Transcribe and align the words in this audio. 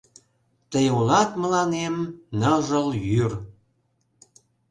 Тый 0.71 0.87
улат 0.97 1.29
мыланем 1.41 1.95
ныжыл 2.39 2.87
йӱр. 3.11 3.31